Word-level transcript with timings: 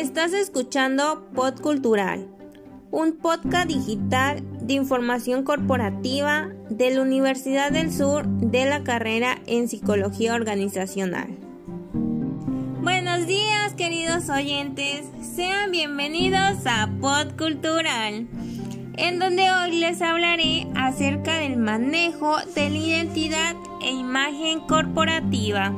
Estás 0.00 0.32
escuchando 0.32 1.24
Pod 1.36 1.60
Cultural, 1.60 2.26
un 2.90 3.12
podcast 3.16 3.68
digital 3.68 4.42
de 4.60 4.74
información 4.74 5.44
corporativa 5.44 6.48
de 6.68 6.90
la 6.90 7.02
Universidad 7.02 7.70
del 7.70 7.92
Sur 7.92 8.26
de 8.26 8.64
la 8.64 8.82
carrera 8.82 9.38
en 9.46 9.68
Psicología 9.68 10.34
Organizacional. 10.34 11.38
Buenos 12.82 13.28
días 13.28 13.74
queridos 13.74 14.28
oyentes, 14.30 15.04
sean 15.36 15.70
bienvenidos 15.70 16.66
a 16.66 16.90
Pod 17.00 17.36
Cultural, 17.38 18.26
en 18.96 19.18
donde 19.20 19.48
hoy 19.52 19.78
les 19.78 20.02
hablaré 20.02 20.66
acerca 20.74 21.38
del 21.38 21.56
manejo 21.56 22.38
de 22.56 22.68
la 22.68 22.76
identidad 22.76 23.54
e 23.80 23.92
imagen 23.92 24.58
corporativa. 24.66 25.72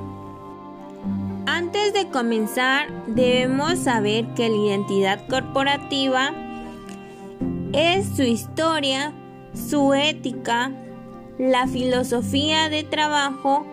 Antes 1.46 1.92
de 1.92 2.08
comenzar, 2.08 2.88
debemos 3.06 3.78
saber 3.78 4.26
que 4.34 4.48
la 4.48 4.56
identidad 4.56 5.28
corporativa 5.28 6.32
es 7.72 8.16
su 8.16 8.22
historia, 8.22 9.12
su 9.54 9.94
ética, 9.94 10.72
la 11.38 11.68
filosofía 11.68 12.68
de 12.68 12.82
trabajo, 12.82 13.64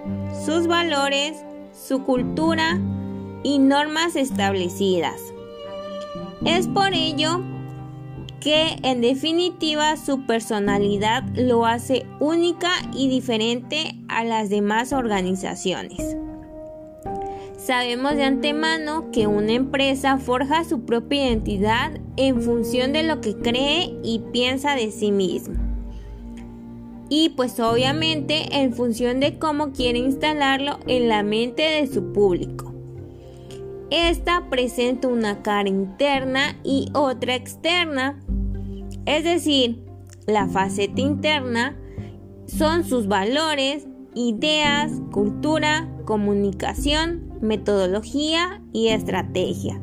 sus 0.46 0.68
valores, 0.68 1.44
su 1.74 2.04
cultura 2.04 2.80
y 3.44 3.58
normas 3.58 4.16
establecidas. 4.16 5.20
Es 6.46 6.68
por 6.68 6.94
ello 6.94 7.42
que 8.40 8.78
en 8.84 9.02
definitiva 9.02 9.98
su 9.98 10.28
personalidad 10.28 11.24
lo 11.34 11.66
hace 11.66 12.06
única 12.20 12.70
y 12.94 13.10
diferente 13.10 13.96
a 14.10 14.24
las 14.24 14.50
demás 14.50 14.94
organizaciones. 14.94 16.18
Sabemos 17.66 18.18
de 18.18 18.24
antemano 18.24 19.10
que 19.14 19.26
una 19.26 19.54
empresa 19.54 20.18
forja 20.18 20.66
su 20.66 20.82
propia 20.82 21.28
identidad 21.30 21.94
en 22.18 22.42
función 22.42 22.92
de 22.92 23.04
lo 23.04 23.22
que 23.22 23.38
cree 23.38 23.98
y 24.04 24.20
piensa 24.34 24.76
de 24.76 24.92
sí 24.92 25.14
mismo. 25.14 25.56
Y 27.08 27.30
pues 27.30 27.62
obviamente 27.62 28.60
en 28.60 28.74
función 28.74 29.22
de 29.22 29.40
cómo 29.40 29.72
quiere 29.72 30.00
instalarlo 30.00 30.78
en 30.88 31.08
la 31.08 31.24
mente 31.24 31.62
de 31.62 31.88
su 31.88 32.12
público. 32.12 32.74
Esta 33.90 34.50
presenta 34.50 35.08
una 35.08 35.42
cara 35.42 35.70
interna 35.70 36.60
y 36.66 36.90
otra 36.94 37.34
externa. 37.34 38.22
Es 39.06 39.24
decir, 39.24 39.82
la 40.28 40.50
faceta 40.50 41.00
interna 41.00 41.80
son 42.46 42.84
sus 42.84 43.08
valores, 43.08 43.88
ideas, 44.16 44.92
cultura, 45.14 45.90
comunicación, 46.04 47.33
metodología 47.44 48.62
y 48.72 48.88
estrategia. 48.88 49.80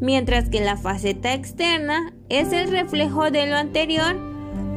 Mientras 0.00 0.48
que 0.48 0.60
la 0.60 0.76
faceta 0.76 1.34
externa 1.34 2.12
es 2.28 2.52
el 2.52 2.70
reflejo 2.70 3.30
de 3.30 3.46
lo 3.46 3.56
anterior 3.56 4.16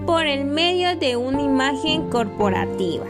por 0.08 0.25
el 0.25 0.45
medio 0.45 0.95
de 0.95 1.16
una 1.16 1.42
imagen 1.42 2.09
corporativa. 2.09 3.06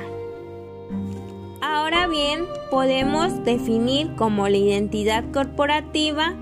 Ahora 1.62 2.08
bien, 2.08 2.46
podemos 2.70 3.44
definir 3.46 4.16
como 4.16 4.50
la 4.50 4.58
identidad 4.58 5.24
corporativa, 5.32 6.34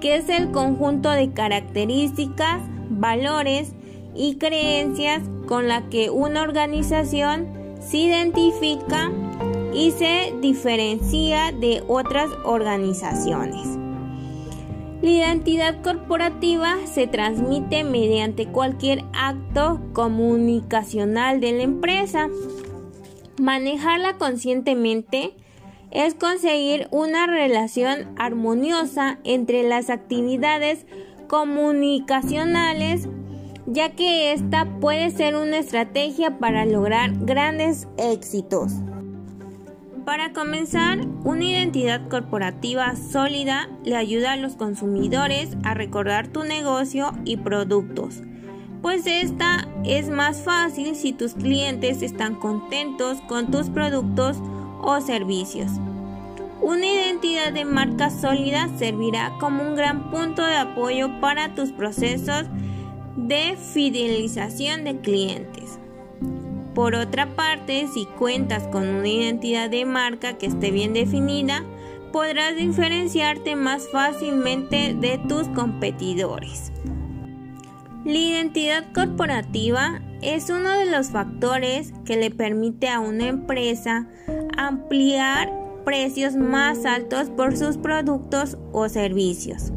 que 0.00 0.16
es 0.16 0.28
el 0.28 0.50
conjunto 0.50 1.10
de 1.10 1.32
características, 1.32 2.62
valores 2.88 3.74
y 4.14 4.36
creencias 4.36 5.22
con 5.46 5.68
la 5.68 5.88
que 5.88 6.10
una 6.10 6.42
organización 6.42 7.48
se 7.80 7.98
identifica 7.98 9.12
y 9.74 9.90
se 9.90 10.34
diferencia 10.40 11.52
de 11.52 11.82
otras 11.88 12.30
organizaciones. 12.44 13.66
La 15.02 15.10
identidad 15.10 15.82
corporativa 15.82 16.76
se 16.86 17.08
transmite 17.08 17.82
mediante 17.82 18.46
cualquier 18.46 19.02
acto 19.12 19.80
comunicacional 19.92 21.40
de 21.40 21.52
la 21.52 21.62
empresa. 21.64 22.28
Manejarla 23.40 24.16
conscientemente 24.18 25.34
es 25.90 26.14
conseguir 26.14 26.86
una 26.92 27.26
relación 27.26 28.14
armoniosa 28.16 29.18
entre 29.24 29.64
las 29.64 29.90
actividades 29.90 30.86
comunicacionales, 31.26 33.08
ya 33.66 33.90
que 33.96 34.32
esta 34.32 34.66
puede 34.80 35.10
ser 35.10 35.34
una 35.34 35.58
estrategia 35.58 36.38
para 36.38 36.64
lograr 36.64 37.10
grandes 37.24 37.88
éxitos. 37.98 38.72
Para 40.04 40.32
comenzar, 40.32 40.98
una 41.22 41.44
identidad 41.44 42.08
corporativa 42.08 42.96
sólida 42.96 43.68
le 43.84 43.94
ayuda 43.94 44.32
a 44.32 44.36
los 44.36 44.56
consumidores 44.56 45.56
a 45.62 45.74
recordar 45.74 46.26
tu 46.26 46.42
negocio 46.42 47.12
y 47.24 47.36
productos, 47.36 48.20
pues 48.82 49.06
esta 49.06 49.68
es 49.84 50.08
más 50.08 50.42
fácil 50.42 50.96
si 50.96 51.12
tus 51.12 51.34
clientes 51.34 52.02
están 52.02 52.34
contentos 52.34 53.20
con 53.28 53.52
tus 53.52 53.70
productos 53.70 54.38
o 54.80 55.00
servicios. 55.00 55.70
Una 56.60 56.86
identidad 56.86 57.52
de 57.52 57.64
marca 57.64 58.10
sólida 58.10 58.68
servirá 58.78 59.32
como 59.38 59.62
un 59.62 59.76
gran 59.76 60.10
punto 60.10 60.44
de 60.44 60.56
apoyo 60.56 61.20
para 61.20 61.54
tus 61.54 61.70
procesos 61.70 62.46
de 63.16 63.56
fidelización 63.72 64.82
de 64.82 65.00
clientes. 65.00 65.61
Por 66.74 66.94
otra 66.94 67.26
parte, 67.34 67.86
si 67.92 68.06
cuentas 68.06 68.66
con 68.68 68.88
una 68.88 69.08
identidad 69.08 69.68
de 69.68 69.84
marca 69.84 70.38
que 70.38 70.46
esté 70.46 70.70
bien 70.70 70.94
definida, 70.94 71.64
podrás 72.12 72.56
diferenciarte 72.56 73.56
más 73.56 73.88
fácilmente 73.90 74.94
de 74.94 75.18
tus 75.28 75.48
competidores. 75.48 76.72
La 78.04 78.18
identidad 78.18 78.92
corporativa 78.92 80.02
es 80.22 80.50
uno 80.50 80.70
de 80.70 80.86
los 80.86 81.10
factores 81.10 81.92
que 82.04 82.16
le 82.16 82.30
permite 82.30 82.88
a 82.88 83.00
una 83.00 83.28
empresa 83.28 84.08
ampliar 84.56 85.52
precios 85.84 86.36
más 86.36 86.84
altos 86.84 87.30
por 87.30 87.56
sus 87.56 87.76
productos 87.76 88.56
o 88.72 88.88
servicios. 88.88 89.72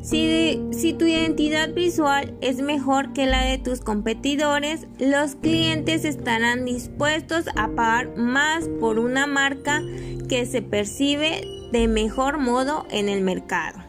Si, 0.00 0.94
tu 0.98 1.06
identidad 1.06 1.74
visual 1.74 2.34
es 2.40 2.62
mejor 2.62 3.12
que 3.12 3.26
la 3.26 3.42
de 3.42 3.58
tus 3.58 3.80
competidores, 3.80 4.86
los 4.98 5.34
clientes 5.34 6.04
estarán 6.04 6.64
dispuestos 6.64 7.46
a 7.56 7.68
pagar 7.68 8.16
más 8.16 8.68
por 8.80 8.98
una 8.98 9.26
marca 9.26 9.82
que 10.28 10.46
se 10.46 10.62
percibe 10.62 11.42
de 11.72 11.88
mejor 11.88 12.38
modo 12.38 12.86
en 12.90 13.08
el 13.08 13.22
mercado. 13.22 13.80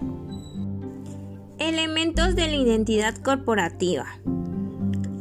Elementos 1.59 2.35
de 2.35 2.47
la 2.47 2.55
identidad 2.55 3.15
corporativa. 3.17 4.07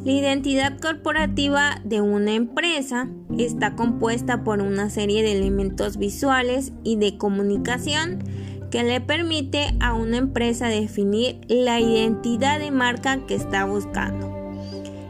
La 0.05 0.13
identidad 0.13 0.81
corporativa 0.81 1.83
de 1.85 2.01
una 2.01 2.33
empresa 2.33 3.11
está 3.37 3.77
compuesta 3.77 4.43
por 4.43 4.63
una 4.63 4.89
serie 4.89 5.23
de 5.23 5.33
elementos 5.33 5.99
visuales 5.99 6.73
y 6.83 6.97
de 6.97 7.19
comunicación 7.19 8.25
que 8.71 8.83
le 8.83 9.01
permite 9.01 9.75
a 9.81 9.95
una 9.95 10.19
empresa 10.19 10.69
definir 10.69 11.41
la 11.49 11.81
identidad 11.81 12.59
de 12.59 12.71
marca 12.71 13.19
que 13.27 13.35
está 13.35 13.65
buscando. 13.65 14.37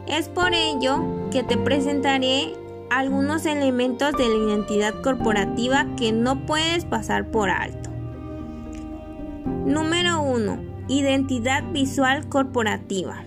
Es 0.07 0.29
por 0.29 0.53
ello 0.53 1.29
que 1.31 1.43
te 1.43 1.57
presentaré 1.57 2.53
algunos 2.89 3.45
elementos 3.45 4.13
de 4.13 4.27
la 4.27 4.35
identidad 4.35 5.01
corporativa 5.01 5.85
que 5.95 6.11
no 6.11 6.45
puedes 6.45 6.85
pasar 6.85 7.29
por 7.29 7.49
alto. 7.49 7.89
Número 9.65 10.21
1. 10.21 10.59
Identidad 10.87 11.63
visual 11.71 12.27
corporativa. 12.27 13.23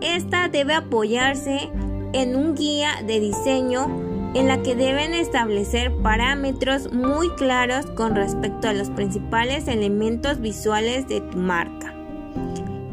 Esta 0.00 0.48
debe 0.48 0.72
apoyarse 0.74 1.70
en 2.14 2.34
un 2.34 2.54
guía 2.54 3.02
de 3.06 3.20
diseño 3.20 4.09
en 4.34 4.46
la 4.46 4.62
que 4.62 4.76
deben 4.76 5.12
establecer 5.12 5.92
parámetros 6.02 6.92
muy 6.92 7.30
claros 7.30 7.86
con 7.86 8.14
respecto 8.14 8.68
a 8.68 8.72
los 8.72 8.90
principales 8.90 9.66
elementos 9.66 10.40
visuales 10.40 11.08
de 11.08 11.20
tu 11.20 11.38
marca, 11.38 11.94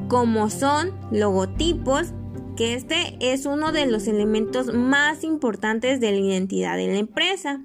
como 0.08 0.50
son 0.50 0.94
logotipos, 1.12 2.14
que 2.56 2.74
este 2.74 3.18
es 3.20 3.46
uno 3.46 3.72
de 3.72 3.86
los 3.86 4.08
elementos 4.08 4.74
más 4.74 5.24
importantes 5.24 6.00
de 6.00 6.12
la 6.12 6.18
identidad 6.18 6.76
de 6.76 6.88
la 6.88 6.98
empresa. 6.98 7.62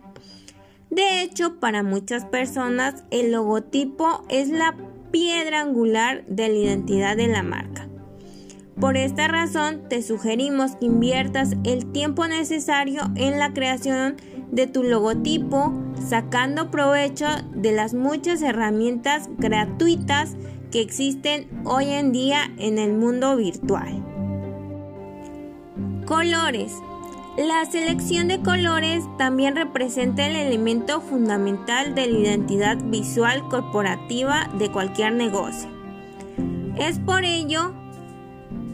De 0.90 1.22
hecho, 1.22 1.58
para 1.58 1.82
muchas 1.82 2.26
personas 2.26 3.04
el 3.10 3.32
logotipo 3.32 4.24
es 4.28 4.50
la 4.50 4.76
piedra 5.10 5.60
angular 5.60 6.24
de 6.26 6.48
la 6.48 6.54
identidad 6.54 7.16
de 7.16 7.28
la 7.28 7.42
marca. 7.42 7.88
Por 8.80 8.96
esta 8.96 9.28
razón, 9.28 9.88
te 9.88 10.02
sugerimos 10.02 10.76
que 10.76 10.86
inviertas 10.86 11.54
el 11.64 11.86
tiempo 11.92 12.26
necesario 12.26 13.02
en 13.16 13.38
la 13.38 13.52
creación 13.52 14.16
de 14.50 14.66
tu 14.66 14.82
logotipo, 14.82 15.72
sacando 16.08 16.70
provecho 16.70 17.26
de 17.54 17.72
las 17.72 17.94
muchas 17.94 18.42
herramientas 18.42 19.28
gratuitas 19.38 20.36
que 20.70 20.80
existen 20.80 21.48
hoy 21.64 21.90
en 21.90 22.12
día 22.12 22.50
en 22.58 22.78
el 22.78 22.94
mundo 22.94 23.36
virtual. 23.36 24.02
Colores. 26.06 26.72
La 27.38 27.64
selección 27.64 28.28
de 28.28 28.42
colores 28.42 29.04
también 29.16 29.56
representa 29.56 30.26
el 30.26 30.36
elemento 30.36 31.00
fundamental 31.00 31.94
de 31.94 32.06
la 32.06 32.18
identidad 32.18 32.76
visual 32.84 33.48
corporativa 33.48 34.50
de 34.58 34.70
cualquier 34.70 35.14
negocio. 35.14 35.70
Es 36.76 36.98
por 36.98 37.24
ello 37.24 37.72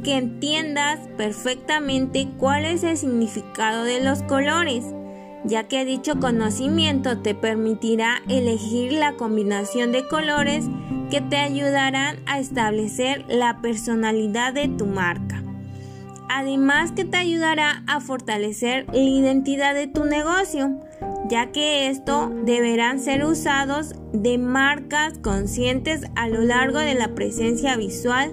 que 0.09 0.17
entiendas 0.17 1.01
perfectamente 1.19 2.29
cuál 2.39 2.65
es 2.65 2.83
el 2.83 2.97
significado 2.97 3.85
de 3.85 4.03
los 4.03 4.23
colores, 4.23 4.87
ya 5.45 5.65
que 5.65 5.85
dicho 5.85 6.19
conocimiento 6.19 7.19
te 7.19 7.35
permitirá 7.35 8.23
elegir 8.27 8.95
la 8.95 9.17
combinación 9.17 9.93
de 9.93 10.09
colores 10.09 10.65
que 11.11 11.21
te 11.21 11.37
ayudarán 11.37 12.17
a 12.25 12.39
establecer 12.39 13.27
la 13.29 13.61
personalidad 13.61 14.55
de 14.55 14.69
tu 14.69 14.87
marca. 14.87 15.43
Además 16.31 16.93
que 16.93 17.05
te 17.05 17.19
ayudará 17.19 17.83
a 17.87 18.01
fortalecer 18.01 18.87
la 18.91 19.01
identidad 19.01 19.75
de 19.75 19.89
tu 19.89 20.07
negocio, 20.07 20.81
ya 21.29 21.53
que 21.53 21.89
esto 21.89 22.33
deberán 22.47 22.99
ser 22.99 23.27
usados 23.27 23.95
de 24.15 24.39
marcas 24.39 25.19
conscientes 25.19 26.07
a 26.17 26.29
lo 26.29 26.41
largo 26.41 26.79
de 26.79 26.95
la 26.95 27.15
presencia 27.15 27.77
visual 27.77 28.33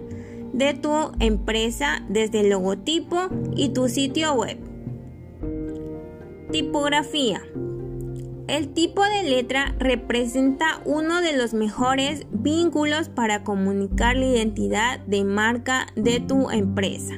de 0.55 0.73
tu 0.73 0.89
empresa 1.19 2.01
desde 2.07 2.39
el 2.39 2.49
logotipo 2.49 3.27
y 3.55 3.69
tu 3.69 3.89
sitio 3.89 4.33
web. 4.33 4.57
Tipografía. 6.51 7.41
El 8.47 8.69
tipo 8.69 9.03
de 9.03 9.23
letra 9.23 9.75
representa 9.79 10.81
uno 10.85 11.21
de 11.21 11.35
los 11.35 11.53
mejores 11.53 12.25
vínculos 12.31 13.09
para 13.09 13.43
comunicar 13.43 14.15
la 14.15 14.27
identidad 14.27 14.99
de 14.99 15.25
marca 15.25 15.87
de 15.95 16.21
tu 16.21 16.49
empresa. 16.49 17.15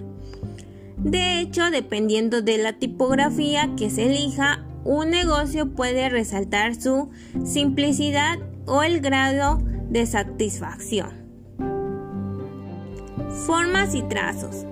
De 0.98 1.40
hecho, 1.40 1.70
dependiendo 1.70 2.42
de 2.42 2.58
la 2.58 2.80
tipografía 2.80 3.70
que 3.78 3.92
se 3.92 4.08
elija, 4.08 4.66
un 4.84 5.12
negocio 5.12 5.70
puede 5.76 6.10
resaltar 6.10 6.74
su 6.82 7.10
simplicidad 7.46 8.40
o 8.66 8.82
el 8.82 9.00
grado 9.00 9.60
de 9.90 10.06
satisfacción. 10.08 11.27
Formas 13.46 13.94
y 13.96 14.02
trazos. 14.02 14.66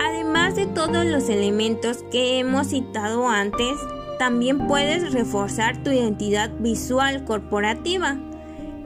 Además 0.00 0.54
de 0.54 0.66
todos 0.66 1.04
los 1.06 1.28
elementos 1.28 2.04
que 2.10 2.38
hemos 2.38 2.68
citado 2.68 3.28
antes, 3.28 3.76
también 4.18 4.66
puedes 4.66 5.12
reforzar 5.12 5.82
tu 5.82 5.90
identidad 5.90 6.50
visual 6.58 7.24
corporativa, 7.24 8.16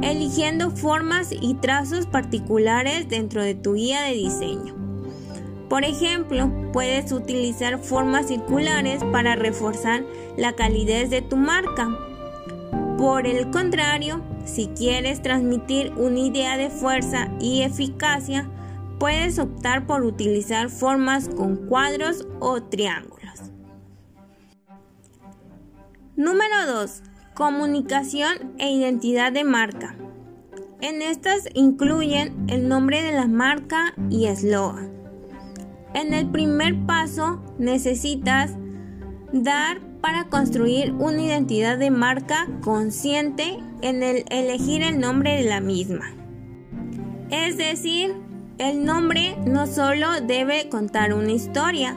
eligiendo 0.01 0.71
formas 0.71 1.31
y 1.33 1.55
trazos 1.55 2.07
particulares 2.07 3.09
dentro 3.09 3.43
de 3.43 3.55
tu 3.55 3.75
guía 3.75 4.03
de 4.03 4.15
diseño. 4.15 4.75
Por 5.69 5.85
ejemplo, 5.85 6.51
puedes 6.73 7.13
utilizar 7.13 7.79
formas 7.79 8.29
circulares 8.29 9.03
para 9.11 9.37
reforzar 9.37 10.05
la 10.37 10.53
calidez 10.53 11.09
de 11.09 11.23
tu 11.23 11.37
marca. 11.37 11.89
Por 12.99 13.27
el 13.27 13.51
contrario, 13.51 14.21
si 14.45 14.67
quieres 14.69 15.23
transmitir 15.23 15.93
una 15.97 16.19
idea 16.19 16.59
de 16.59 16.69
fuerza 16.69 17.29
y 17.41 17.63
eficacia, 17.63 18.51
puedes 19.03 19.41
optar 19.41 19.85
por 19.85 20.05
utilizar 20.05 20.71
formas 20.71 21.29
con 21.29 21.67
cuadros 21.67 22.25
o 22.39 22.63
triángulos. 22.63 23.51
Número 26.15 26.67
2. 26.69 27.03
Comunicación 27.35 28.55
e 28.59 28.71
identidad 28.71 29.33
de 29.33 29.43
marca. 29.43 29.97
En 30.81 31.03
estas 31.03 31.49
incluyen 31.53 32.47
el 32.49 32.69
nombre 32.69 33.03
de 33.03 33.11
la 33.11 33.27
marca 33.27 33.93
y 34.09 34.27
eslogan. 34.27 34.93
En 35.95 36.15
el 36.15 36.31
primer 36.31 36.87
paso 36.87 37.43
necesitas 37.59 38.53
dar 39.33 39.81
para 40.01 40.29
construir 40.29 40.93
una 40.93 41.23
identidad 41.23 41.77
de 41.77 41.91
marca 41.91 42.47
consciente 42.61 43.59
en 43.81 44.05
el 44.05 44.25
elegir 44.31 44.81
el 44.85 45.01
nombre 45.01 45.43
de 45.43 45.51
la 45.51 45.61
misma. 45.61 46.15
Es 47.31 47.57
decir, 47.57 48.15
el 48.63 48.85
nombre 48.85 49.37
no 49.45 49.67
solo 49.67 50.21
debe 50.21 50.69
contar 50.69 51.15
una 51.15 51.33
historia, 51.33 51.97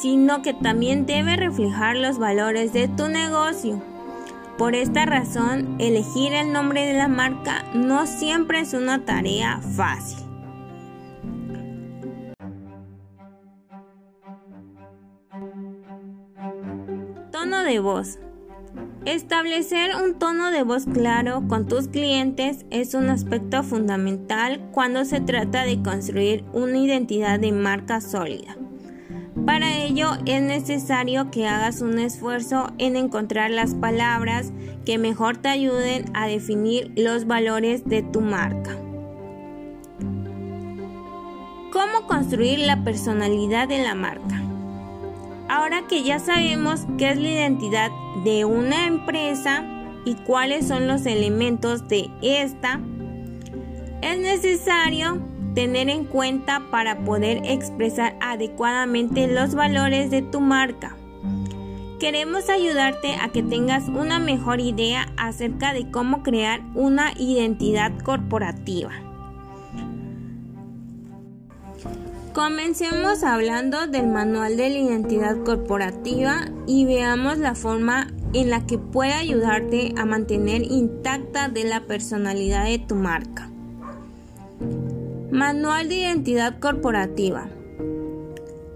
sino 0.00 0.42
que 0.42 0.54
también 0.54 1.06
debe 1.06 1.36
reflejar 1.36 1.96
los 1.96 2.18
valores 2.18 2.72
de 2.72 2.88
tu 2.88 3.08
negocio. 3.08 3.82
Por 4.56 4.76
esta 4.76 5.04
razón, 5.06 5.76
elegir 5.80 6.32
el 6.32 6.52
nombre 6.52 6.86
de 6.86 6.94
la 6.94 7.08
marca 7.08 7.64
no 7.74 8.06
siempre 8.06 8.60
es 8.60 8.74
una 8.74 9.04
tarea 9.04 9.60
fácil. 9.76 10.24
Tono 17.32 17.64
de 17.64 17.80
voz. 17.80 18.18
Establecer 19.06 19.90
un 20.02 20.18
tono 20.18 20.50
de 20.50 20.62
voz 20.62 20.86
claro 20.86 21.42
con 21.46 21.68
tus 21.68 21.88
clientes 21.88 22.64
es 22.70 22.94
un 22.94 23.10
aspecto 23.10 23.62
fundamental 23.62 24.70
cuando 24.72 25.04
se 25.04 25.20
trata 25.20 25.64
de 25.64 25.82
construir 25.82 26.42
una 26.54 26.78
identidad 26.78 27.38
de 27.38 27.52
marca 27.52 28.00
sólida. 28.00 28.56
Para 29.44 29.76
ello 29.76 30.12
es 30.24 30.40
necesario 30.40 31.30
que 31.30 31.46
hagas 31.46 31.82
un 31.82 31.98
esfuerzo 31.98 32.72
en 32.78 32.96
encontrar 32.96 33.50
las 33.50 33.74
palabras 33.74 34.52
que 34.86 34.96
mejor 34.96 35.36
te 35.36 35.48
ayuden 35.48 36.06
a 36.14 36.26
definir 36.26 36.90
los 36.96 37.26
valores 37.26 37.84
de 37.84 38.02
tu 38.02 38.22
marca. 38.22 38.70
¿Cómo 41.70 42.06
construir 42.06 42.60
la 42.60 42.82
personalidad 42.84 43.68
de 43.68 43.82
la 43.82 43.94
marca? 43.94 44.43
Ahora 45.48 45.86
que 45.88 46.02
ya 46.02 46.18
sabemos 46.18 46.86
qué 46.98 47.10
es 47.10 47.18
la 47.18 47.28
identidad 47.28 47.90
de 48.24 48.44
una 48.44 48.86
empresa 48.86 49.64
y 50.04 50.14
cuáles 50.14 50.66
son 50.66 50.86
los 50.86 51.06
elementos 51.06 51.86
de 51.88 52.10
esta, 52.22 52.80
es 54.02 54.18
necesario 54.18 55.20
tener 55.54 55.88
en 55.88 56.04
cuenta 56.04 56.62
para 56.70 57.04
poder 57.04 57.42
expresar 57.44 58.16
adecuadamente 58.20 59.28
los 59.28 59.54
valores 59.54 60.10
de 60.10 60.22
tu 60.22 60.40
marca. 60.40 60.96
Queremos 62.00 62.50
ayudarte 62.50 63.14
a 63.20 63.28
que 63.28 63.42
tengas 63.42 63.88
una 63.88 64.18
mejor 64.18 64.60
idea 64.60 65.08
acerca 65.16 65.72
de 65.72 65.90
cómo 65.90 66.22
crear 66.22 66.60
una 66.74 67.12
identidad 67.16 67.92
corporativa. 68.02 68.92
Comencemos 72.34 73.22
hablando 73.22 73.86
del 73.86 74.08
manual 74.08 74.56
de 74.56 74.68
la 74.68 74.78
identidad 74.78 75.36
corporativa 75.44 76.46
y 76.66 76.84
veamos 76.84 77.38
la 77.38 77.54
forma 77.54 78.08
en 78.32 78.50
la 78.50 78.66
que 78.66 78.76
puede 78.76 79.12
ayudarte 79.12 79.94
a 79.96 80.04
mantener 80.04 80.62
intacta 80.62 81.48
de 81.48 81.62
la 81.62 81.82
personalidad 81.82 82.64
de 82.64 82.80
tu 82.80 82.96
marca. 82.96 83.48
Manual 85.30 85.88
de 85.88 85.94
identidad 85.94 86.58
corporativa. 86.58 87.46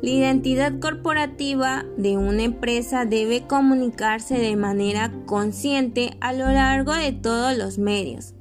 La 0.02 0.10
identidad 0.10 0.78
corporativa 0.78 1.84
de 1.96 2.16
una 2.16 2.44
empresa 2.44 3.06
debe 3.06 3.48
comunicarse 3.48 4.38
de 4.38 4.54
manera 4.54 5.12
consciente 5.26 6.16
a 6.20 6.32
lo 6.32 6.46
largo 6.46 6.94
de 6.94 7.10
todos 7.10 7.58
los 7.58 7.78
medios 7.78 8.34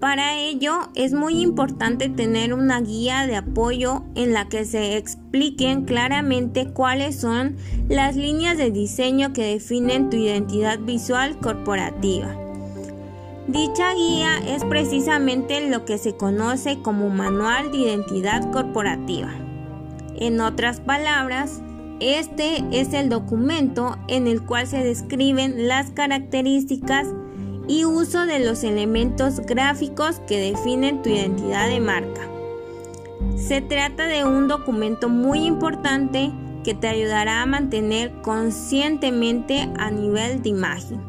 Para 0.00 0.38
ello 0.38 0.88
es 0.94 1.12
muy 1.12 1.42
importante 1.42 2.08
tener 2.08 2.54
una 2.54 2.80
guía 2.80 3.26
de 3.26 3.36
apoyo 3.36 4.02
en 4.14 4.32
la 4.32 4.48
que 4.48 4.64
se 4.64 4.96
expliquen 4.96 5.84
claramente 5.84 6.72
cuáles 6.72 7.20
son 7.20 7.56
las 7.86 8.16
líneas 8.16 8.56
de 8.56 8.70
diseño 8.70 9.34
que 9.34 9.44
definen 9.44 10.08
tu 10.08 10.16
identidad 10.16 10.78
visual 10.78 11.36
corporativa. 11.36 12.34
Dicha 13.46 13.92
guía 13.92 14.38
es 14.46 14.64
precisamente 14.64 15.68
lo 15.68 15.84
que 15.84 15.98
se 15.98 16.16
conoce 16.16 16.80
como 16.80 17.10
manual 17.10 17.70
de 17.70 17.78
identidad 17.78 18.50
corporativa. 18.52 19.34
En 20.16 20.40
otras 20.40 20.80
palabras, 20.80 21.60
este 22.00 22.64
es 22.72 22.94
el 22.94 23.10
documento 23.10 23.98
en 24.08 24.26
el 24.26 24.40
cual 24.40 24.66
se 24.66 24.82
describen 24.82 25.68
las 25.68 25.90
características 25.90 27.06
y 27.70 27.84
uso 27.84 28.26
de 28.26 28.40
los 28.40 28.64
elementos 28.64 29.38
gráficos 29.46 30.18
que 30.26 30.40
definen 30.40 31.02
tu 31.02 31.10
identidad 31.10 31.68
de 31.68 31.78
marca. 31.78 32.22
Se 33.36 33.60
trata 33.60 34.08
de 34.08 34.24
un 34.24 34.48
documento 34.48 35.08
muy 35.08 35.46
importante 35.46 36.32
que 36.64 36.74
te 36.74 36.88
ayudará 36.88 37.42
a 37.42 37.46
mantener 37.46 38.10
conscientemente 38.22 39.70
a 39.78 39.92
nivel 39.92 40.42
de 40.42 40.48
imagen. 40.48 41.00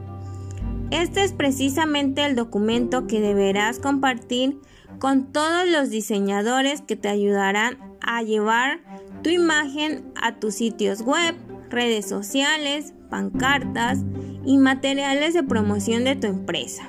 Este 0.92 1.24
es 1.24 1.34
precisamente 1.34 2.24
el 2.26 2.36
documento 2.36 3.08
que 3.08 3.22
deberás 3.22 3.80
compartir 3.80 4.60
con 5.00 5.34
todos 5.34 5.68
los 5.68 5.90
diseñadores 5.90 6.82
que 6.82 6.96
te 6.96 7.10
ayudarán 7.10 7.80
a 8.02 8.22
llevar 8.22 8.82
tu 9.24 9.32
imagen 9.32 10.12
a 10.22 10.36
tus 10.36 10.54
sitios 10.54 11.02
web, 11.02 11.34
redes 11.72 12.08
sociales, 12.08 12.94
pancartas 13.10 14.04
y 14.46 14.58
materiales 14.58 15.34
de 15.34 15.44
promoción 15.44 16.04
de 16.04 16.16
tu 16.16 16.28
empresa. 16.28 16.84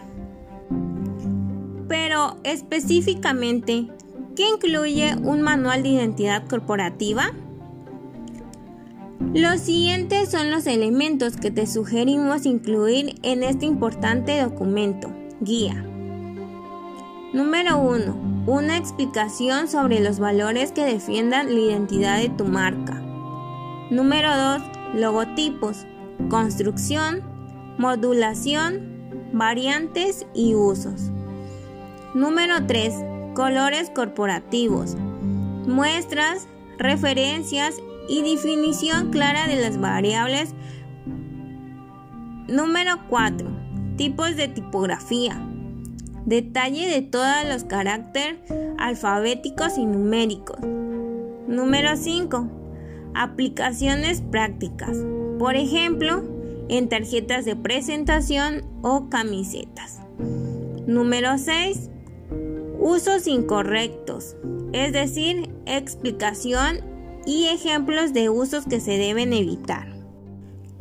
Pero 1.88 2.36
específicamente, 2.44 3.88
¿qué 4.36 4.48
incluye 4.48 5.14
un 5.22 5.42
manual 5.42 5.82
de 5.82 5.90
identidad 5.90 6.46
corporativa? 6.48 7.32
Los 9.34 9.60
siguientes 9.60 10.30
son 10.30 10.50
los 10.50 10.66
elementos 10.66 11.36
que 11.36 11.50
te 11.50 11.66
sugerimos 11.66 12.44
incluir 12.44 13.14
en 13.22 13.42
este 13.42 13.66
importante 13.66 14.40
documento, 14.42 15.10
guía. 15.40 15.86
Número 17.32 17.78
1. 17.78 18.44
Una 18.46 18.76
explicación 18.76 19.68
sobre 19.68 20.00
los 20.00 20.18
valores 20.18 20.72
que 20.72 20.84
defiendan 20.84 21.54
la 21.54 21.60
identidad 21.60 22.18
de 22.18 22.28
tu 22.28 22.44
marca. 22.44 23.00
Número 23.90 24.36
2. 24.36 24.62
Logotipos, 24.96 25.86
construcción, 26.28 27.22
modulación, 27.78 29.30
variantes 29.32 30.26
y 30.34 30.54
usos. 30.54 31.10
Número 32.14 32.66
3. 32.66 32.94
Colores 33.34 33.90
corporativos, 33.90 34.96
muestras, 35.66 36.46
referencias 36.78 37.76
y 38.08 38.22
definición 38.22 39.10
clara 39.10 39.46
de 39.46 39.60
las 39.60 39.80
variables. 39.80 40.54
Número 42.48 42.98
4. 43.08 43.48
Tipos 43.96 44.36
de 44.36 44.48
tipografía. 44.48 45.40
Detalle 46.26 46.88
de 46.88 47.02
todos 47.02 47.46
los 47.50 47.64
caracteres 47.64 48.38
alfabéticos 48.78 49.78
y 49.78 49.86
numéricos. 49.86 50.58
Número 51.48 51.96
5. 51.96 52.48
Aplicaciones 53.14 54.20
prácticas. 54.20 54.98
Por 55.38 55.56
ejemplo, 55.56 56.22
en 56.68 56.88
tarjetas 56.88 57.44
de 57.44 57.56
presentación 57.56 58.64
o 58.82 59.08
camisetas. 59.08 60.00
Número 60.86 61.38
6. 61.38 61.90
Usos 62.80 63.26
incorrectos, 63.26 64.36
es 64.72 64.92
decir, 64.92 65.50
explicación 65.66 66.80
y 67.24 67.46
ejemplos 67.46 68.12
de 68.12 68.28
usos 68.28 68.64
que 68.66 68.80
se 68.80 68.98
deben 68.98 69.32
evitar. 69.32 69.88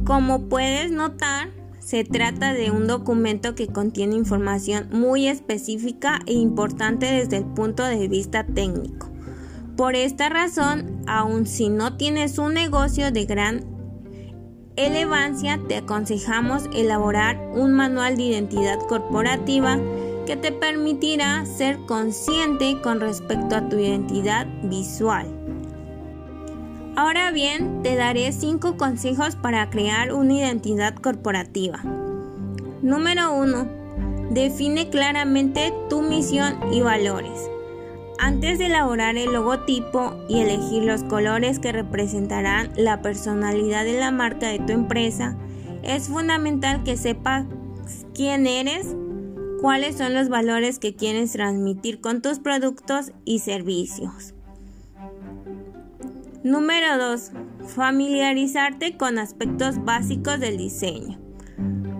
Como 0.03 0.49
puedes 0.49 0.91
notar, 0.91 1.49
se 1.79 2.03
trata 2.03 2.53
de 2.53 2.71
un 2.71 2.87
documento 2.87 3.53
que 3.53 3.67
contiene 3.67 4.15
información 4.15 4.89
muy 4.91 5.27
específica 5.27 6.21
e 6.25 6.33
importante 6.33 7.05
desde 7.05 7.37
el 7.37 7.45
punto 7.45 7.83
de 7.83 8.07
vista 8.07 8.45
técnico. 8.45 9.11
Por 9.75 9.95
esta 9.95 10.29
razón, 10.29 11.01
aun 11.07 11.47
si 11.47 11.69
no 11.69 11.97
tienes 11.97 12.37
un 12.37 12.53
negocio 12.53 13.11
de 13.11 13.25
gran 13.25 13.70
relevancia, 14.75 15.59
te 15.67 15.77
aconsejamos 15.77 16.63
elaborar 16.73 17.37
un 17.53 17.73
manual 17.73 18.17
de 18.17 18.23
identidad 18.23 18.79
corporativa 18.87 19.77
que 20.25 20.35
te 20.35 20.51
permitirá 20.51 21.45
ser 21.45 21.77
consciente 21.87 22.79
con 22.81 22.99
respecto 22.99 23.55
a 23.55 23.67
tu 23.67 23.77
identidad 23.77 24.47
visual. 24.63 25.27
Ahora 26.95 27.31
bien, 27.31 27.81
te 27.83 27.95
daré 27.95 28.31
5 28.31 28.77
consejos 28.77 29.35
para 29.35 29.69
crear 29.69 30.13
una 30.13 30.33
identidad 30.33 30.95
corporativa. 30.95 31.81
Número 32.81 33.33
1. 33.33 33.81
Define 34.31 34.89
claramente 34.89 35.73
tu 35.89 36.01
misión 36.01 36.55
y 36.71 36.81
valores. 36.81 37.50
Antes 38.23 38.59
de 38.59 38.67
elaborar 38.67 39.17
el 39.17 39.33
logotipo 39.33 40.13
y 40.29 40.41
elegir 40.41 40.83
los 40.83 41.01
colores 41.01 41.57
que 41.57 41.71
representarán 41.71 42.71
la 42.77 43.01
personalidad 43.01 43.83
de 43.83 43.99
la 43.99 44.11
marca 44.11 44.47
de 44.47 44.59
tu 44.59 44.73
empresa, 44.73 45.35
es 45.81 46.07
fundamental 46.07 46.83
que 46.83 46.97
sepas 46.97 47.47
quién 48.13 48.45
eres, 48.45 48.95
cuáles 49.59 49.97
son 49.97 50.13
los 50.13 50.29
valores 50.29 50.77
que 50.77 50.95
quieres 50.95 51.31
transmitir 51.31 51.99
con 51.99 52.21
tus 52.21 52.37
productos 52.37 53.11
y 53.25 53.39
servicios. 53.39 54.35
Número 56.43 56.99
2. 56.99 57.31
Familiarizarte 57.69 58.97
con 58.97 59.17
aspectos 59.17 59.83
básicos 59.83 60.39
del 60.39 60.57
diseño. 60.57 61.19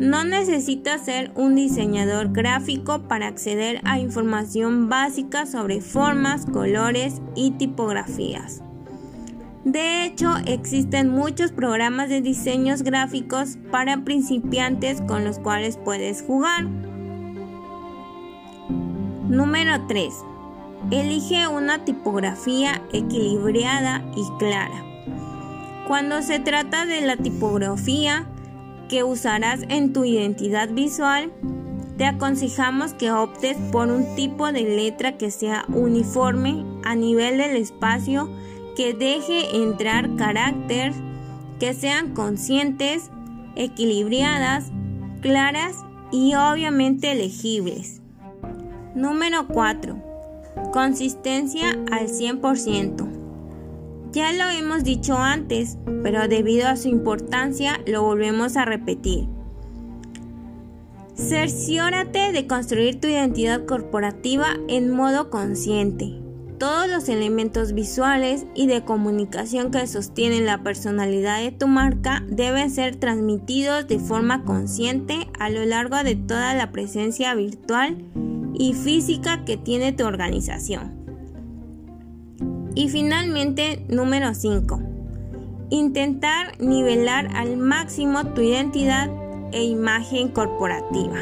No 0.01 0.24
necesitas 0.24 1.05
ser 1.05 1.31
un 1.36 1.53
diseñador 1.53 2.31
gráfico 2.31 3.03
para 3.03 3.27
acceder 3.27 3.81
a 3.84 4.00
información 4.00 4.89
básica 4.89 5.46
sobre 5.46 5.79
formas, 5.79 6.48
colores 6.48 7.22
y 7.36 7.51
tipografías. 7.51 8.63
De 9.63 10.03
hecho, 10.03 10.34
existen 10.48 11.12
muchos 11.12 11.51
programas 11.51 12.10
de 12.10 12.22
diseños 12.22 12.81
gráficos 12.81 13.60
para 13.70 14.03
principiantes 14.03 15.01
con 15.01 15.24
los 15.24 15.38
cuales 15.38 15.77
puedes 15.77 16.24
jugar. 16.24 16.63
Número 19.29 19.86
3. 19.88 20.12
Elige 20.89 21.48
una 21.48 21.86
tipografía 21.86 22.81
equilibrada 22.91 24.03
y 24.17 24.24
clara. 24.39 24.84
Cuando 25.88 26.24
se 26.24 26.39
trata 26.39 26.88
de 26.88 27.01
la 27.01 27.17
tipografía 27.17 28.25
que 28.91 29.05
usarás 29.05 29.62
en 29.69 29.93
tu 29.93 30.03
identidad 30.03 30.69
visual, 30.69 31.31
te 31.98 32.03
aconsejamos 32.05 32.93
que 32.93 33.10
optes 33.10 33.55
por 33.71 33.88
un 33.88 34.15
tipo 34.15 34.51
de 34.51 34.63
letra 34.63 35.17
que 35.17 35.31
sea 35.31 35.63
uniforme 35.69 36.65
a 36.83 36.93
nivel 36.93 37.38
del 37.38 37.55
espacio, 37.55 38.29
que 38.75 38.93
deje 38.93 39.55
entrar 39.63 40.13
caracteres 40.17 40.98
que 41.57 41.74
sean 41.74 42.13
conscientes, 42.13 43.10
equilibradas, 43.55 44.71
claras 45.21 45.77
y 46.12 46.36
obviamente 46.36 47.15
legibles. 47.15 48.01
Número 48.93 49.48
4. 49.48 49.95
Consistencia 50.74 51.69
al 51.91 52.10
100%. 52.10 53.11
Ya 54.12 54.34
lo 54.34 54.50
hemos 54.50 54.84
dicho 54.84 55.18
antes, 55.18 55.77
pero 56.03 56.27
debido 56.27 56.68
a 56.68 56.75
su 56.75 56.89
importancia 56.89 57.80
lo 57.88 58.03
volvemos 58.03 58.58
a 58.58 58.65
repetir. 58.65 59.27
Cerciórate 61.15 62.34
de 62.34 62.46
construir 62.46 63.00
tu 63.00 63.08
identidad 63.08 63.65
corporativa 63.65 64.48
en 64.68 64.89
modo 64.89 65.30
consciente. 65.30 66.20
Todos 66.58 66.89
los 66.89 67.08
elementos 67.10 67.74
visuales 67.74 68.46
y 68.53 68.68
de 68.68 68.84
comunicación 68.84 69.72
que 69.72 69.88
sostienen 69.88 70.46
la 70.46 70.62
personalidad 70.62 71.41
de 71.41 71.51
tu 71.51 71.68
marca 71.68 72.24
deben 72.27 72.70
ser 72.70 72.98
transmitidos 72.98 73.88
de 73.88 73.98
forma 73.98 74.44
consciente 74.44 75.27
a 75.39 75.50
lo 75.50 75.63
largo 75.65 76.03
de 76.03 76.15
toda 76.15 76.53
la 76.53 76.72
presencia 76.72 77.34
virtual 77.34 77.98
y 78.53 78.74
física 78.74 79.46
que 79.46 79.58
tiene 79.58 79.94
tu 79.94 80.06
organización. 80.06 81.00
Y 82.75 82.89
finalmente, 82.89 83.83
número 83.89 84.33
5. 84.33 84.79
Intentar 85.69 86.59
nivelar 86.59 87.27
al 87.35 87.57
máximo 87.57 88.25
tu 88.27 88.41
identidad 88.41 89.09
e 89.51 89.63
imagen 89.63 90.29
corporativa. 90.29 91.19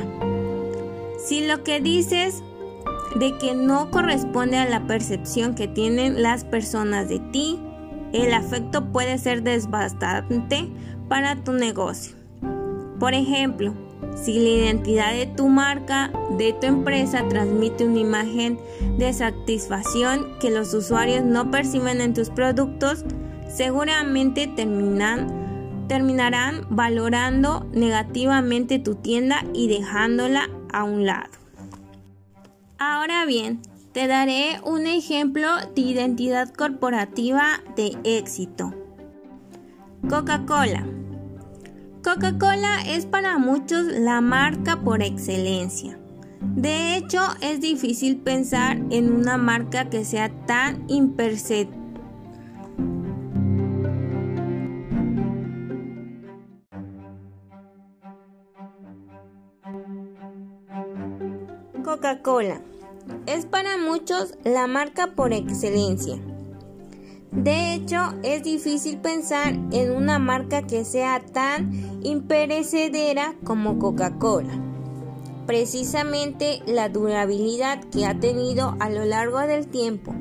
Si 1.17 1.45
lo 1.45 1.63
que 1.63 1.81
dices 1.81 2.43
de 3.19 3.37
que 3.37 3.55
no 3.55 3.89
corresponde 3.89 4.57
a 4.57 4.69
la 4.69 4.85
percepción 4.85 5.55
que 5.55 5.67
tienen 5.67 6.21
las 6.21 6.43
personas 6.43 7.09
de 7.09 7.19
ti, 7.19 7.59
el 8.13 8.33
afecto 8.33 8.91
puede 8.91 9.17
ser 9.17 9.43
desbastante 9.43 10.69
para 11.07 11.43
tu 11.43 11.53
negocio. 11.53 12.15
Por 12.99 13.13
ejemplo, 13.13 13.73
si 14.15 14.39
la 14.39 14.49
identidad 14.49 15.13
de 15.13 15.27
tu 15.27 15.47
marca, 15.47 16.11
de 16.37 16.53
tu 16.53 16.67
empresa, 16.67 17.27
transmite 17.29 17.85
una 17.85 17.99
imagen 17.99 18.59
de 18.97 19.13
satisfacción 19.13 20.37
que 20.39 20.51
los 20.51 20.73
usuarios 20.73 21.23
no 21.23 21.51
perciben 21.51 22.01
en 22.01 22.13
tus 22.13 22.29
productos, 22.29 23.05
seguramente 23.47 24.47
terminarán 24.47 26.67
valorando 26.69 27.67
negativamente 27.73 28.79
tu 28.79 28.95
tienda 28.95 29.43
y 29.53 29.67
dejándola 29.67 30.49
a 30.71 30.83
un 30.83 31.05
lado. 31.05 31.31
Ahora 32.77 33.25
bien, 33.25 33.61
te 33.91 34.07
daré 34.07 34.59
un 34.63 34.85
ejemplo 34.85 35.47
de 35.75 35.81
identidad 35.81 36.53
corporativa 36.53 37.61
de 37.75 37.97
éxito. 38.03 38.73
Coca-Cola. 40.07 40.85
Coca-Cola 42.11 42.81
es 42.87 43.05
para 43.05 43.37
muchos 43.37 43.85
la 43.85 44.19
marca 44.19 44.81
por 44.81 45.03
excelencia. 45.03 45.99
De 46.41 46.95
hecho, 46.95 47.21
es 47.39 47.61
difícil 47.61 48.17
pensar 48.17 48.79
en 48.89 49.13
una 49.13 49.37
marca 49.37 49.91
que 49.91 50.03
sea 50.03 50.29
tan 50.47 50.85
imperceptible 50.87 51.77
Coca-Cola 61.83 62.59
es 63.27 63.45
para 63.45 63.77
muchos 63.77 64.33
la 64.43 64.65
marca 64.65 65.13
por 65.15 65.31
excelencia. 65.31 66.19
De 67.31 67.74
hecho, 67.74 68.13
es 68.24 68.43
difícil 68.43 68.98
pensar 68.98 69.53
en 69.71 69.91
una 69.91 70.17
marca 70.17 70.63
que 70.63 70.83
sea 70.83 71.19
tan 71.19 71.71
imperecedera 72.03 73.36
como 73.43 73.77
Coca-Cola. 73.77 74.53
Precisamente 75.45 76.62
la 76.65 76.89
durabilidad 76.89 77.83
que 77.86 78.05
ha 78.05 78.19
tenido 78.19 78.75
a 78.79 78.89
lo 78.89 79.05
largo 79.05 79.39
del 79.39 79.67
tiempo, 79.67 80.13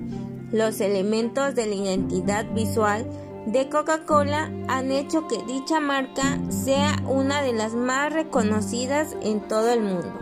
los 0.53 0.81
elementos 0.81 1.55
de 1.55 1.67
la 1.67 1.75
identidad 1.75 2.47
visual 2.55 3.07
de 3.47 3.69
Coca-Cola 3.69 4.51
han 4.69 4.93
hecho 4.93 5.27
que 5.27 5.43
dicha 5.47 5.81
marca 5.81 6.39
sea 6.51 7.03
una 7.07 7.41
de 7.43 7.55
las 7.55 7.75
más 7.75 8.13
reconocidas 8.13 9.17
en 9.23 9.41
todo 9.41 9.73
el 9.73 9.81
mundo. 9.81 10.13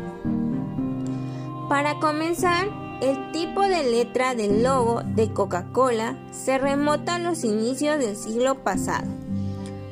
Para 1.69 1.99
comenzar, 1.99 2.86
el 3.01 3.31
tipo 3.33 3.63
de 3.63 3.85
letra 3.91 4.35
del 4.35 4.63
logo 4.63 5.03
de 5.03 5.33
Coca-Cola 5.33 6.17
se 6.31 6.59
remota 6.59 7.17
a 7.17 7.19
los 7.19 7.45
inicios 7.45 7.99
del 7.99 8.17
siglo 8.17 8.63
pasado, 8.63 9.07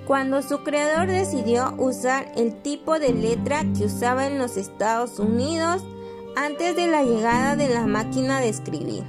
cuando 0.07 0.43
su 0.43 0.63
creador 0.65 1.09
decidió 1.09 1.75
usar 1.79 2.33
el 2.37 2.55
tipo 2.63 2.99
de 2.99 3.13
letra 3.13 3.65
que 3.77 3.85
usaba 3.85 4.27
en 4.27 4.39
los 4.39 4.57
Estados 4.57 5.19
Unidos 5.19 5.85
antes 6.37 6.77
de 6.77 6.87
la 6.87 7.03
llegada 7.03 7.57
de 7.57 7.69
la 7.69 7.87
máquina 7.87 8.41
de 8.41 8.49
escribir. 8.49 9.05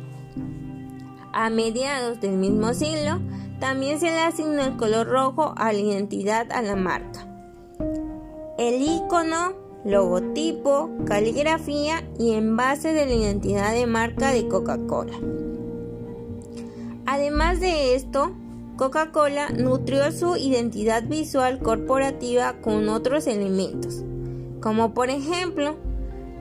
A 1.31 1.49
mediados 1.49 2.21
del 2.21 2.37
mismo 2.37 2.73
siglo, 2.73 3.19
también 3.59 3.99
se 3.99 4.07
le 4.07 4.19
asignó 4.19 4.63
el 4.63 4.77
color 4.77 5.07
rojo 5.07 5.53
a 5.57 5.71
la 5.71 5.79
identidad 5.79 6.51
a 6.51 6.61
la 6.61 6.75
marca. 6.75 7.27
El 8.57 8.81
icono, 8.81 9.64
logotipo, 9.85 10.89
caligrafía 11.05 12.03
y 12.17 12.33
envase 12.33 12.91
de 12.91 13.05
la 13.05 13.13
identidad 13.13 13.73
de 13.73 13.85
marca 13.85 14.31
de 14.31 14.47
Coca-Cola. 14.47 15.13
Además 17.05 17.59
de 17.59 17.93
esto, 17.95 18.31
Coca-Cola 18.77 19.49
nutrió 19.51 20.11
su 20.11 20.35
identidad 20.35 21.03
visual 21.03 21.59
corporativa 21.59 22.61
con 22.61 22.89
otros 22.89 23.27
elementos, 23.27 24.03
como 24.59 24.93
por 24.95 25.11
ejemplo 25.11 25.75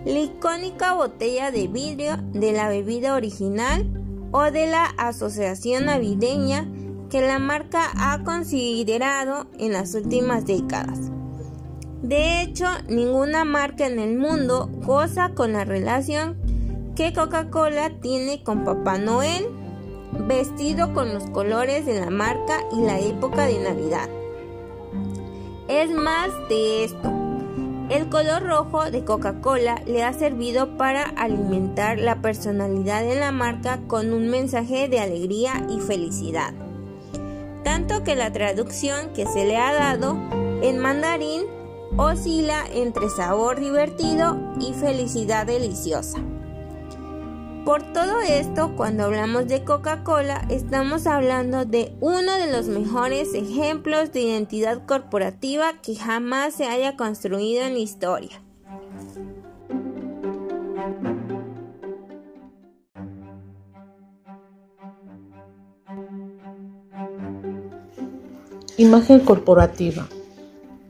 la 0.07 0.19
icónica 0.21 0.95
botella 0.95 1.51
de 1.51 1.69
vidrio 1.69 2.17
de 2.33 2.53
la 2.53 2.69
bebida 2.69 3.15
original 3.15 3.87
o 4.33 4.51
de 4.51 4.67
la 4.67 4.87
asociación 4.97 5.85
navideña 5.85 6.67
que 7.11 7.21
la 7.21 7.39
marca 7.39 7.91
ha 7.97 8.25
considerado 8.25 9.47
en 9.59 9.73
las 9.73 9.95
últimas 9.95 10.47
décadas. 10.47 11.11
De 12.05 12.43
hecho, 12.43 12.67
ninguna 12.87 13.47
marca 13.47 13.87
en 13.87 13.99
el 13.99 14.19
mundo 14.19 14.69
goza 14.71 15.31
con 15.31 15.55
la 15.55 15.65
relación 15.65 16.37
que 16.95 17.15
Coca-Cola 17.15 17.99
tiene 18.03 18.43
con 18.43 18.63
Papá 18.63 18.99
Noel, 18.99 19.47
vestido 20.29 20.93
con 20.93 21.15
los 21.15 21.25
colores 21.31 21.87
de 21.87 21.99
la 21.99 22.11
marca 22.11 22.61
y 22.77 22.83
la 22.83 23.01
época 23.01 23.47
de 23.47 23.59
Navidad. 23.59 24.11
Es 25.67 25.91
más 25.93 26.29
de 26.51 26.85
esto. 26.85 27.11
El 27.89 28.11
color 28.11 28.43
rojo 28.43 28.91
de 28.91 29.03
Coca-Cola 29.03 29.81
le 29.87 30.05
ha 30.05 30.13
servido 30.13 30.77
para 30.77 31.05
alimentar 31.05 31.99
la 31.99 32.21
personalidad 32.21 33.03
de 33.03 33.15
la 33.15 33.33
marca 33.33 33.81
con 33.87 34.13
un 34.13 34.29
mensaje 34.29 34.89
de 34.89 35.01
alegría 35.01 35.67
y 35.71 35.81
felicidad 35.81 36.53
tanto 37.65 38.05
que 38.05 38.15
la 38.15 38.31
traducción 38.31 39.13
que 39.15 39.27
se 39.27 39.47
le 39.47 39.57
ha 39.57 39.73
dado 39.73 40.17
en 40.63 40.79
mandarín 40.79 41.43
oscila 41.97 42.65
entre 42.73 43.09
sabor 43.09 43.61
divertido 43.61 44.37
y 44.61 44.73
felicidad 44.75 45.47
deliciosa. 45.47 46.19
Por 47.65 47.83
todo 47.95 48.21
esto, 48.21 48.77
cuando 48.77 49.05
hablamos 49.05 49.47
de 49.47 49.65
Coca-Cola, 49.65 50.47
estamos 50.51 51.07
hablando 51.07 51.65
de 51.65 51.95
uno 52.01 52.35
de 52.35 52.53
los 52.53 52.67
mejores 52.67 53.33
ejemplos 53.33 54.13
de 54.13 54.21
identidad 54.21 54.85
corporativa 54.85 55.73
que 55.81 55.95
jamás 55.95 56.55
se 56.55 56.67
haya 56.67 56.97
construido 56.97 57.63
en 57.63 57.73
la 57.73 57.79
historia. 57.79 58.43
Imagen 68.77 69.21
corporativa. 69.21 70.07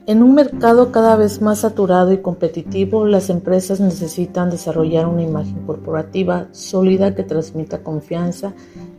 En 0.06 0.22
un 0.22 0.34
mercado 0.34 0.92
cada 0.92 1.16
vez 1.16 1.40
más 1.40 1.60
saturado 1.60 2.12
y 2.12 2.18
competitivo, 2.18 3.06
las 3.06 3.30
empresas 3.30 3.80
necesitan 3.80 4.50
desarrollar 4.50 5.06
una 5.06 5.22
imagen 5.22 5.64
corporativa 5.64 6.48
sólida 6.52 7.14
que 7.14 7.22
transmita 7.22 7.82
confianza 7.82 8.52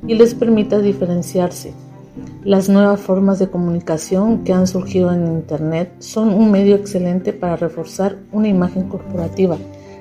y 0.07 0.15
les 0.15 0.33
permita 0.33 0.79
diferenciarse. 0.79 1.75
Las 2.43 2.69
nuevas 2.69 2.99
formas 2.99 3.37
de 3.37 3.49
comunicación 3.49 4.43
que 4.43 4.53
han 4.53 4.65
surgido 4.65 5.11
en 5.11 5.27
Internet 5.27 5.93
son 5.99 6.29
un 6.29 6.49
medio 6.49 6.75
excelente 6.75 7.33
para 7.33 7.55
reforzar 7.55 8.17
una 8.31 8.47
imagen 8.47 8.89
corporativa, 8.89 9.59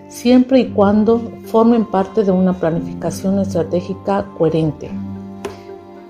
siempre 0.09 0.61
y 0.61 0.70
cuando 0.70 1.20
formen 1.44 1.85
parte 1.85 2.24
de 2.24 2.31
una 2.31 2.55
planificación 2.55 3.40
estratégica 3.40 4.24
coherente. 4.38 4.90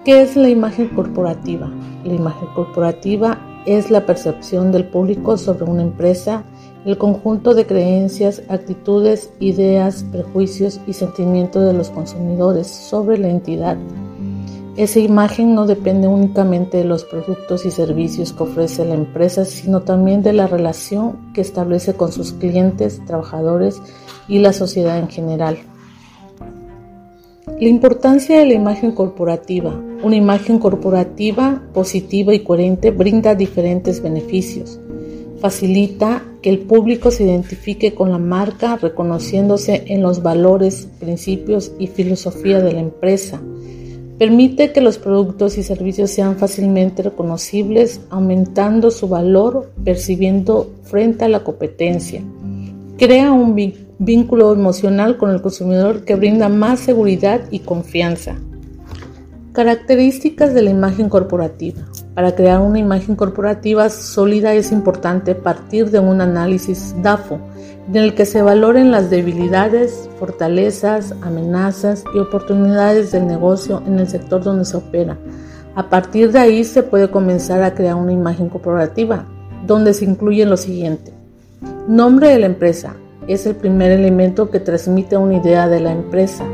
¿Qué 0.04 0.22
es 0.22 0.36
la 0.36 0.50
imagen 0.50 0.90
corporativa? 0.90 1.68
La 2.04 2.14
imagen 2.14 2.46
corporativa 2.54 3.40
es 3.66 3.90
la 3.90 4.06
percepción 4.06 4.72
del 4.72 4.84
público 4.84 5.36
sobre 5.36 5.64
una 5.64 5.82
empresa, 5.82 6.44
el 6.84 6.98
conjunto 6.98 7.54
de 7.54 7.66
creencias, 7.66 8.42
actitudes, 8.48 9.30
ideas, 9.40 10.04
prejuicios 10.12 10.80
y 10.86 10.92
sentimientos 10.92 11.64
de 11.64 11.72
los 11.72 11.90
consumidores 11.90 12.66
sobre 12.66 13.18
la 13.18 13.28
entidad. 13.28 13.76
Esa 14.76 14.98
imagen 14.98 15.54
no 15.54 15.66
depende 15.66 16.08
únicamente 16.08 16.78
de 16.78 16.84
los 16.84 17.04
productos 17.04 17.64
y 17.64 17.70
servicios 17.70 18.32
que 18.32 18.42
ofrece 18.42 18.84
la 18.84 18.94
empresa, 18.94 19.44
sino 19.44 19.82
también 19.82 20.22
de 20.22 20.32
la 20.32 20.48
relación 20.48 21.32
que 21.32 21.42
establece 21.42 21.94
con 21.94 22.10
sus 22.10 22.32
clientes, 22.32 23.00
trabajadores 23.06 23.80
y 24.26 24.40
la 24.40 24.52
sociedad 24.52 24.98
en 24.98 25.08
general. 25.08 25.58
La 27.46 27.68
importancia 27.68 28.38
de 28.38 28.46
la 28.46 28.54
imagen 28.54 28.92
corporativa. 28.92 29.80
Una 30.04 30.16
imagen 30.16 30.58
corporativa 30.58 31.62
positiva 31.72 32.34
y 32.34 32.40
coherente 32.40 32.90
brinda 32.90 33.34
diferentes 33.34 34.02
beneficios. 34.02 34.78
Facilita 35.40 36.22
que 36.42 36.50
el 36.50 36.58
público 36.58 37.10
se 37.10 37.24
identifique 37.24 37.94
con 37.94 38.10
la 38.10 38.18
marca 38.18 38.76
reconociéndose 38.76 39.84
en 39.86 40.02
los 40.02 40.22
valores, 40.22 40.88
principios 41.00 41.72
y 41.78 41.86
filosofía 41.86 42.60
de 42.60 42.74
la 42.74 42.80
empresa. 42.80 43.40
Permite 44.18 44.72
que 44.72 44.82
los 44.82 44.98
productos 44.98 45.56
y 45.56 45.62
servicios 45.62 46.10
sean 46.10 46.36
fácilmente 46.36 47.02
reconocibles, 47.02 48.02
aumentando 48.10 48.90
su 48.90 49.08
valor 49.08 49.72
percibiendo 49.84 50.70
frente 50.82 51.24
a 51.24 51.30
la 51.30 51.42
competencia. 51.42 52.20
Crea 52.98 53.32
un 53.32 53.56
vínculo 53.98 54.52
emocional 54.52 55.16
con 55.16 55.30
el 55.30 55.40
consumidor 55.40 56.04
que 56.04 56.14
brinda 56.14 56.50
más 56.50 56.80
seguridad 56.80 57.40
y 57.50 57.60
confianza. 57.60 58.36
Características 59.54 60.52
de 60.52 60.62
la 60.62 60.70
imagen 60.70 61.08
corporativa. 61.08 61.82
Para 62.16 62.34
crear 62.34 62.60
una 62.60 62.80
imagen 62.80 63.14
corporativa 63.14 63.88
sólida 63.88 64.52
es 64.52 64.72
importante 64.72 65.36
partir 65.36 65.92
de 65.92 66.00
un 66.00 66.20
análisis 66.20 66.92
DAFO, 67.04 67.38
en 67.86 67.94
el 67.94 68.16
que 68.16 68.26
se 68.26 68.42
valoren 68.42 68.90
las 68.90 69.10
debilidades, 69.10 70.10
fortalezas, 70.18 71.14
amenazas 71.22 72.02
y 72.12 72.18
oportunidades 72.18 73.12
del 73.12 73.28
negocio 73.28 73.80
en 73.86 74.00
el 74.00 74.08
sector 74.08 74.42
donde 74.42 74.64
se 74.64 74.76
opera. 74.76 75.16
A 75.76 75.88
partir 75.88 76.32
de 76.32 76.40
ahí 76.40 76.64
se 76.64 76.82
puede 76.82 77.12
comenzar 77.12 77.62
a 77.62 77.74
crear 77.74 77.94
una 77.94 78.12
imagen 78.12 78.48
corporativa, 78.48 79.24
donde 79.64 79.94
se 79.94 80.04
incluye 80.04 80.44
lo 80.46 80.56
siguiente. 80.56 81.12
Nombre 81.86 82.30
de 82.30 82.40
la 82.40 82.46
empresa, 82.46 82.96
es 83.28 83.46
el 83.46 83.54
primer 83.54 83.92
elemento 83.92 84.50
que 84.50 84.58
transmite 84.58 85.16
una 85.16 85.36
idea 85.36 85.68
de 85.68 85.78
la 85.78 85.92
empresa. 85.92 86.44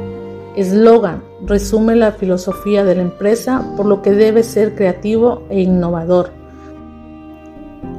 Eslogan 0.54 1.29
resume 1.46 1.96
la 1.96 2.12
filosofía 2.12 2.84
de 2.84 2.94
la 2.94 3.02
empresa, 3.02 3.74
por 3.76 3.86
lo 3.86 4.02
que 4.02 4.12
debe 4.12 4.42
ser 4.42 4.74
creativo 4.74 5.46
e 5.50 5.60
innovador. 5.60 6.30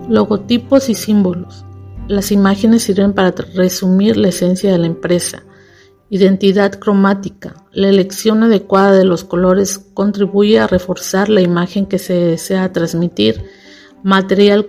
Logotipos 0.08 0.89
y 0.89 0.95
símbolos. 0.95 1.65
Las 2.08 2.32
imágenes 2.32 2.84
sirven 2.84 3.13
para 3.13 3.32
resumir 3.56 4.17
la 4.17 4.30
esencia 4.30 4.71
de 4.71 4.77
la 4.77 4.88
empresa. 4.88 5.43
Identidad 6.10 6.73
cromática. 6.73 7.56
La 7.71 7.88
elección 7.88 8.43
adecuada 8.43 8.91
de 8.91 9.06
los 9.06 9.23
colores 9.23 9.80
contribuye 9.93 10.60
a 10.60 10.67
reforzar 10.67 11.30
la 11.30 11.41
imagen 11.41 11.86
que 11.86 11.99
se 11.99 12.13
desea 12.13 12.73
transmitir. 12.73 13.45
Material 14.04 14.67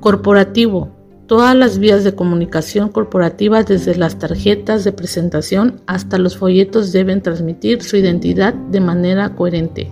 corporativo 0.00 1.01
todas 1.32 1.56
las 1.56 1.78
vías 1.78 2.04
de 2.04 2.14
comunicación 2.14 2.90
corporativa, 2.90 3.62
desde 3.62 3.94
las 3.94 4.18
tarjetas 4.18 4.84
de 4.84 4.92
presentación 4.92 5.80
hasta 5.86 6.18
los 6.18 6.36
folletos, 6.36 6.92
deben 6.92 7.22
transmitir 7.22 7.82
su 7.82 7.96
identidad 7.96 8.52
de 8.52 8.80
manera 8.82 9.34
coherente. 9.34 9.90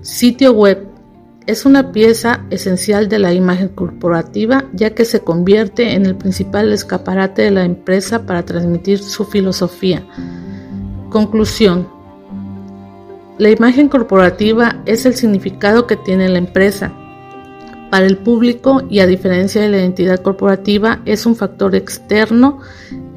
Sitio 0.00 0.50
web 0.50 0.84
es 1.46 1.64
una 1.64 1.92
pieza 1.92 2.44
esencial 2.50 3.08
de 3.08 3.20
la 3.20 3.32
imagen 3.32 3.68
corporativa 3.68 4.64
ya 4.72 4.90
que 4.96 5.04
se 5.04 5.20
convierte 5.20 5.94
en 5.94 6.06
el 6.06 6.16
principal 6.16 6.72
escaparate 6.72 7.42
de 7.42 7.52
la 7.52 7.64
empresa 7.64 8.26
para 8.26 8.44
transmitir 8.44 8.98
su 8.98 9.24
filosofía. 9.24 10.04
Conclusión. 11.08 11.86
La 13.38 13.50
imagen 13.50 13.88
corporativa 13.88 14.82
es 14.86 15.06
el 15.06 15.14
significado 15.14 15.86
que 15.86 15.94
tiene 15.94 16.28
la 16.28 16.38
empresa, 16.38 16.92
para 17.94 18.06
el 18.06 18.18
público 18.18 18.82
y 18.90 18.98
a 18.98 19.06
diferencia 19.06 19.62
de 19.62 19.68
la 19.68 19.76
identidad 19.76 20.18
corporativa 20.18 21.00
es 21.04 21.26
un 21.26 21.36
factor 21.36 21.76
externo 21.76 22.58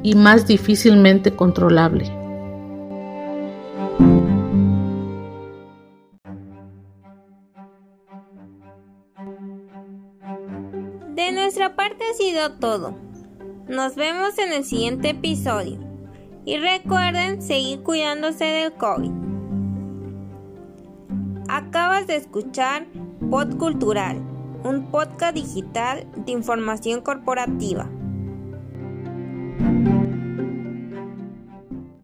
y 0.03 0.13
más 0.13 0.45
difícilmente 0.45 1.35
controlable. 1.35 2.03
De 11.15 11.31
nuestra 11.31 11.75
parte 11.75 12.03
ha 12.11 12.13
sido 12.13 12.51
todo. 12.59 12.95
Nos 13.67 13.95
vemos 13.95 14.37
en 14.37 14.53
el 14.53 14.63
siguiente 14.63 15.09
episodio. 15.09 15.79
Y 16.45 16.57
recuerden 16.57 17.41
seguir 17.41 17.81
cuidándose 17.81 18.45
del 18.45 18.73
COVID. 18.73 19.11
Acabas 21.49 22.05
de 22.05 22.17
escuchar 22.17 22.85
Pod 23.31 23.57
Cultural 23.57 24.26
un 24.63 24.91
podcast 24.91 25.33
digital 25.33 26.07
de 26.15 26.31
información 26.31 27.01
corporativa. 27.01 27.89